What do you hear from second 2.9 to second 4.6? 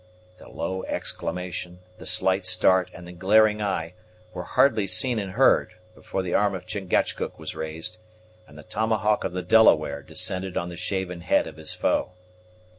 and the glaring eye, were